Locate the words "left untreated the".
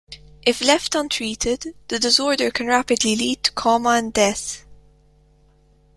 0.61-1.99